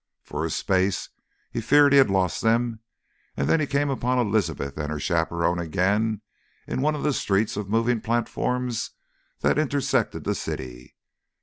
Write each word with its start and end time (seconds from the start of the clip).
For 0.23 0.43
a 0.43 0.49
space 0.49 1.09
he 1.51 1.61
feared 1.61 1.93
he 1.93 1.99
had 1.99 2.09
lost 2.09 2.41
them, 2.41 2.79
and 3.37 3.47
then 3.47 3.59
he 3.59 3.67
came 3.67 3.91
upon 3.91 4.17
Elizabeth 4.17 4.75
and 4.79 4.89
her 4.91 4.99
chaperone 4.99 5.59
again 5.59 6.21
in 6.65 6.81
one 6.81 6.95
of 6.95 7.03
the 7.03 7.13
streets 7.13 7.55
of 7.55 7.69
moving 7.69 8.01
platforms 8.01 8.89
that 9.41 9.59
intersected 9.59 10.23
the 10.23 10.33
city. 10.33 10.95